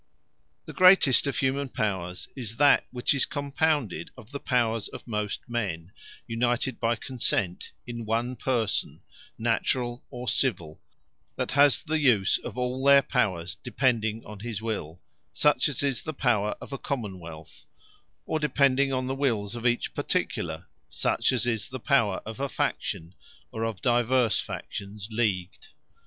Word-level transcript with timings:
The 0.65 0.73
Greatest 0.73 1.27
of 1.27 1.37
humane 1.37 1.69
Powers, 1.69 2.27
is 2.35 2.57
that 2.57 2.87
which 2.89 3.13
is 3.13 3.27
compounded 3.27 4.09
of 4.17 4.31
the 4.31 4.39
Powers 4.39 4.87
of 4.87 5.05
most 5.07 5.47
men, 5.47 5.91
united 6.25 6.79
by 6.79 6.95
consent, 6.95 7.71
in 7.85 8.05
one 8.05 8.35
person, 8.35 9.03
Naturall, 9.37 10.01
or 10.09 10.27
civill, 10.27 10.81
that 11.35 11.51
has 11.51 11.83
the 11.83 11.99
use 11.99 12.39
of 12.39 12.57
all 12.57 12.83
their 12.83 13.03
Powers 13.03 13.53
depending 13.53 14.25
on 14.25 14.39
his 14.39 14.59
will; 14.59 14.99
such 15.33 15.69
as 15.69 15.83
is 15.83 16.01
the 16.01 16.15
Power 16.15 16.55
of 16.59 16.73
a 16.73 16.79
Common 16.79 17.19
wealth: 17.19 17.65
or 18.25 18.39
depending 18.39 18.91
on 18.91 19.05
the 19.05 19.13
wills 19.13 19.53
of 19.53 19.67
each 19.67 19.93
particular; 19.93 20.65
such 20.89 21.31
as 21.31 21.45
is 21.45 21.69
the 21.69 21.79
Power 21.79 22.23
of 22.25 22.39
a 22.39 22.49
Faction, 22.49 23.13
or 23.51 23.63
of 23.65 23.83
divers 23.83 24.39
factions 24.39 25.09
leagued. 25.11 25.67